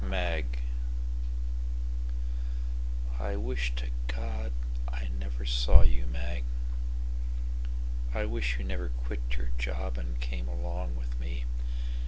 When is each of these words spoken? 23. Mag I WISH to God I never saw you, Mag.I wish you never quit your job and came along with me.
23. 0.07 0.19
Mag 0.19 0.57
I 3.19 3.35
WISH 3.35 3.73
to 3.75 3.85
God 4.07 4.51
I 4.87 5.09
never 5.19 5.45
saw 5.45 5.83
you, 5.83 6.05
Mag.I 6.07 8.25
wish 8.25 8.57
you 8.57 8.63
never 8.65 8.89
quit 9.05 9.19
your 9.37 9.49
job 9.59 9.99
and 9.99 10.19
came 10.19 10.47
along 10.47 10.95
with 10.97 11.19
me. 11.19 11.45